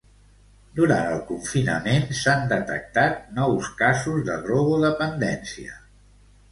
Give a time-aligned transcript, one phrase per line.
[0.77, 5.81] Durant el confinament, s'han detectat nous casos de drogodependència.